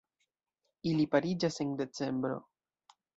Ili 0.91 1.05
pariĝas 1.15 1.59
en 1.65 1.75
decembro. 1.83 2.39